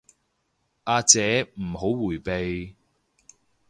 [0.85, 2.75] 阿姐唔好迴避